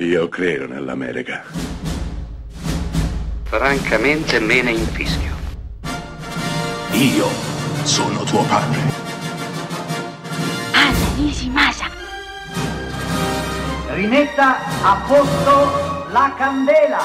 Io 0.00 0.28
credo 0.28 0.68
nell'America. 0.68 1.42
Francamente 3.42 4.38
me 4.38 4.62
ne 4.62 4.70
infischio. 4.70 5.34
Io 6.92 7.26
sono 7.82 8.22
tuo 8.22 8.44
padre. 8.44 8.78
Anna 10.70 11.14
Nishimasa. 11.16 11.86
Rimetta 13.88 14.58
a 14.84 15.04
posto 15.04 16.06
la 16.12 16.32
candela. 16.38 17.00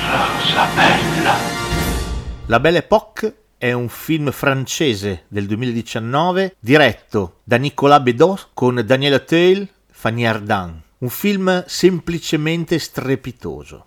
Rosa 0.00 0.66
bella. 0.74 1.34
La 2.46 2.58
Belle 2.58 2.78
Époque 2.78 3.36
è 3.58 3.70
un 3.72 3.90
film 3.90 4.30
francese 4.30 5.24
del 5.28 5.44
2019 5.44 6.56
diretto 6.58 7.40
da 7.44 7.58
Nicolas 7.58 8.00
Bedos 8.00 8.48
con 8.54 8.82
Daniela 8.82 9.18
Teil, 9.18 9.68
Fanny 9.90 10.24
Ardant. 10.24 10.84
Un 10.98 11.10
film 11.10 11.62
semplicemente 11.66 12.78
strepitoso. 12.78 13.86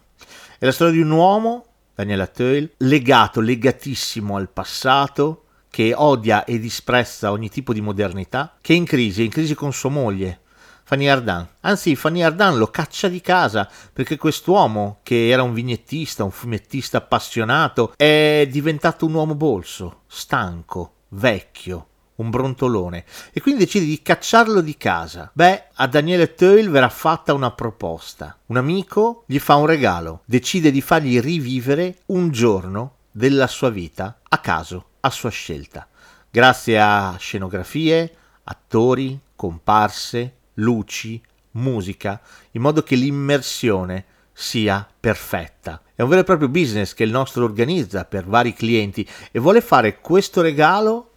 È 0.60 0.66
la 0.66 0.72
storia 0.72 0.94
di 0.94 1.02
un 1.02 1.10
uomo, 1.10 1.66
Daniela 1.96 2.28
Teil, 2.28 2.72
legato, 2.78 3.40
legatissimo 3.40 4.36
al 4.36 4.48
passato, 4.48 5.46
che 5.72 5.94
odia 5.96 6.44
e 6.44 6.60
disprezza 6.60 7.32
ogni 7.32 7.50
tipo 7.50 7.74
di 7.74 7.82
modernità, 7.82 8.56
che 8.62 8.74
è 8.74 8.76
in 8.76 8.86
crisi, 8.86 9.22
è 9.22 9.26
in 9.26 9.32
crisi 9.32 9.56
con 9.56 9.74
sua 9.74 9.90
moglie, 9.90 10.42
Fanny 10.84 11.08
Ardant. 11.08 11.50
Anzi, 11.62 11.96
Fanny 11.96 12.22
Ardant 12.22 12.58
lo 12.58 12.68
caccia 12.68 13.08
di 13.08 13.22
casa 13.22 13.68
perché 13.92 14.16
quest'uomo, 14.16 15.00
che 15.02 15.30
era 15.30 15.42
un 15.42 15.54
vignettista, 15.54 16.24
un 16.24 16.32
fumettista 16.32 17.00
appassionato, 17.00 17.94
è 17.96 18.48
diventato 18.52 19.08
un 19.08 19.16
uomo 19.16 19.34
bolso, 19.34 20.02
stanco, 20.06 20.94
vecchio, 21.10 21.88
un 22.20 22.30
brontolone 22.30 23.04
e 23.32 23.42
quindi 23.42 23.64
decide 23.64 23.86
di 23.86 24.02
cacciarlo 24.02 24.62
di 24.62 24.78
casa. 24.78 25.30
Beh, 25.34 25.64
a 25.74 25.88
Daniele 25.88 26.34
Teul 26.34 26.70
verrà 26.70 26.90
fatta 26.90 27.34
una 27.34 27.52
proposta. 27.52 28.38
Un 28.48 28.58
amico 28.58 29.24
gli 29.26 29.40
fa 29.40 29.56
un 29.56 29.66
regalo, 29.66 30.22
decide 30.26 30.72
di 30.72 30.82
fargli 30.82 31.20
rivivere 31.20 32.00
un 32.08 32.32
giorno 32.32 32.96
della 33.12 33.48
sua 33.48 33.70
vita 33.70 34.20
a 34.30 34.38
caso, 34.38 34.86
a 35.02 35.10
sua 35.10 35.30
scelta, 35.30 35.88
grazie 36.30 36.80
a 36.80 37.16
scenografie, 37.18 38.16
attori, 38.44 39.20
comparse, 39.36 40.36
luci, 40.56 41.22
musica, 41.52 42.22
in 42.52 42.62
modo 42.62 42.84
che 42.84 42.96
l'immersione 42.96 44.06
sia 44.32 44.88
perfetta. 45.00 45.82
È 45.94 46.02
un 46.02 46.10
vero 46.10 46.22
e 46.22 46.26
proprio 46.26 46.48
business 46.48 46.94
che 46.94 47.04
il 47.04 47.12
nostro 47.12 47.44
organizza 47.44 48.06
per 48.06 48.26
vari 48.26 48.54
clienti 48.54 49.08
e 49.32 49.40
vuole 49.40 49.60
fare 49.60 50.00
questo 50.00 50.42
regalo 50.42 51.09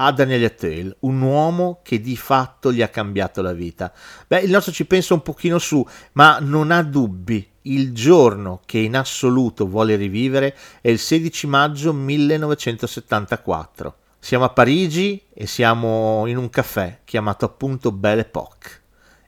a 0.00 0.12
Daniel 0.12 0.44
Attel, 0.44 0.96
un 1.00 1.20
uomo 1.20 1.80
che 1.82 2.00
di 2.00 2.16
fatto 2.16 2.72
gli 2.72 2.82
ha 2.82 2.88
cambiato 2.88 3.42
la 3.42 3.52
vita. 3.52 3.92
Beh, 4.26 4.40
il 4.40 4.50
nostro 4.50 4.72
ci 4.72 4.84
pensa 4.84 5.14
un 5.14 5.22
pochino 5.22 5.58
su, 5.58 5.84
ma 6.12 6.38
non 6.40 6.70
ha 6.70 6.82
dubbi. 6.82 7.46
Il 7.62 7.92
giorno 7.92 8.60
che 8.64 8.78
in 8.78 8.96
assoluto 8.96 9.66
vuole 9.66 9.96
rivivere 9.96 10.56
è 10.80 10.88
il 10.88 11.00
16 11.00 11.46
maggio 11.48 11.92
1974. 11.92 13.96
Siamo 14.20 14.44
a 14.44 14.50
Parigi 14.50 15.20
e 15.34 15.46
siamo 15.46 16.24
in 16.26 16.36
un 16.36 16.48
caffè 16.48 17.00
chiamato 17.04 17.44
appunto 17.44 17.90
Belle 17.90 18.22
Époque. 18.22 18.70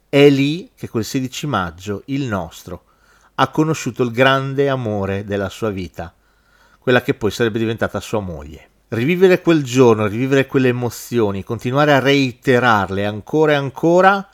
È 0.09 0.29
lì 0.29 0.71
che 0.77 0.89
quel 0.89 1.05
16 1.05 1.47
maggio 1.49 2.03
il 2.07 2.23
nostro 2.23 2.85
ha 3.35 3.49
conosciuto 3.49 4.05
il 4.05 4.13
grande 4.13 4.69
amore 4.69 5.25
della 5.25 5.49
sua 5.49 5.71
vita, 5.71 6.15
quella 6.79 7.03
che 7.03 7.15
poi 7.15 7.31
sarebbe 7.31 7.59
diventata 7.59 7.99
sua 7.99 8.21
moglie. 8.21 8.69
Rivivere 8.93 9.41
quel 9.41 9.63
giorno, 9.63 10.09
rivivere 10.09 10.49
quelle 10.49 10.67
emozioni, 10.67 11.45
continuare 11.45 11.93
a 11.93 12.01
reiterarle 12.01 13.07
ancora 13.07 13.53
e 13.53 13.55
ancora, 13.55 14.29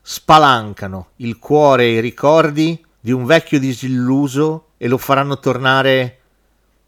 spalancano 0.00 1.08
il 1.16 1.38
cuore 1.38 1.84
e 1.84 1.92
i 1.96 2.00
ricordi 2.00 2.82
di 2.98 3.12
un 3.12 3.26
vecchio 3.26 3.58
disilluso 3.58 4.68
e 4.78 4.88
lo 4.88 4.96
faranno 4.96 5.38
tornare 5.38 6.20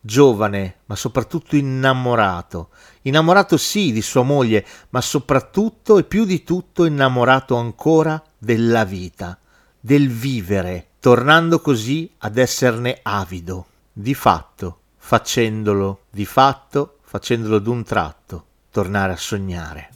giovane, 0.01 0.77
ma 0.87 0.97
soprattutto 0.97 1.57
innamorato. 1.57 2.71
Innamorato 3.03 3.59
sì 3.59 3.93
di 3.93 4.01
sua 4.01 4.23
moglie, 4.23 4.65
ma 4.89 5.03
soprattutto 5.03 5.99
e 5.99 6.05
più 6.05 6.25
di 6.25 6.43
tutto 6.43 6.87
innamorato 6.87 7.55
ancora 7.55 8.23
della 8.39 8.85
vita, 8.85 9.39
del 9.79 10.09
vivere, 10.09 10.93
tornando 11.01 11.61
così 11.61 12.11
ad 12.17 12.39
esserne 12.39 13.01
avido, 13.03 13.67
di 13.93 14.15
fatto, 14.15 14.79
facendolo, 14.97 16.05
di 16.09 16.25
fatto, 16.25 16.95
facendolo 17.11 17.59
d'un 17.59 17.83
tratto, 17.83 18.45
tornare 18.71 19.13
a 19.13 19.17
sognare. 19.17 19.91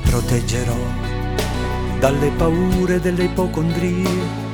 proteggerò 0.00 1.15
dalle 1.98 2.30
paure 2.36 3.00
delle 3.00 3.24
ipocondrie, 3.24 4.44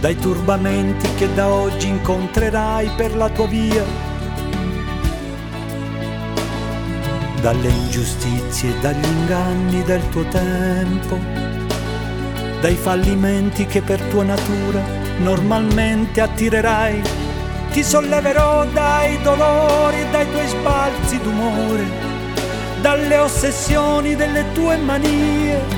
dai 0.00 0.16
turbamenti 0.16 1.08
che 1.16 1.32
da 1.34 1.48
oggi 1.48 1.88
incontrerai 1.88 2.90
per 2.96 3.16
la 3.16 3.28
tua 3.28 3.46
via, 3.46 3.84
dalle 7.40 7.68
ingiustizie 7.68 8.70
e 8.70 8.80
dagli 8.80 9.04
inganni 9.04 9.82
del 9.84 10.06
tuo 10.10 10.24
tempo, 10.24 11.18
dai 12.60 12.74
fallimenti 12.74 13.66
che 13.66 13.82
per 13.82 14.00
tua 14.02 14.24
natura 14.24 14.82
normalmente 15.18 16.20
attirerai. 16.20 17.02
Ti 17.70 17.82
solleverò 17.82 18.64
dai 18.66 19.20
dolori 19.22 20.00
e 20.00 20.10
dai 20.10 20.30
tuoi 20.30 20.46
sbalzi 20.48 21.20
d'umore 21.20 22.08
dalle 22.80 23.18
ossessioni 23.18 24.14
delle 24.14 24.44
tue 24.52 24.76
manie. 24.76 25.77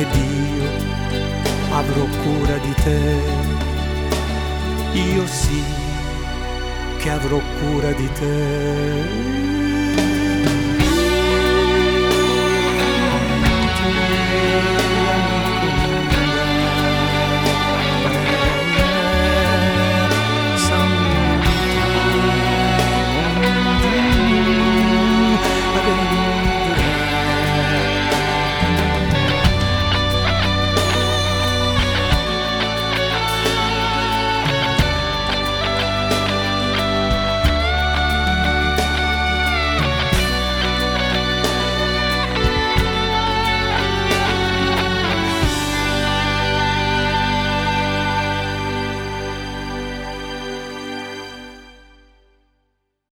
ed 0.00 0.14
io 0.14 0.68
avrò 1.70 2.04
cura 2.22 2.56
di 2.58 2.74
te. 2.84 3.00
Io 4.92 5.26
sì 5.26 5.62
che 6.98 7.10
avrò 7.10 7.40
cura 7.58 7.92
di 7.92 8.08
te. 8.12 9.44
thank 13.76 14.70
you 14.70 14.75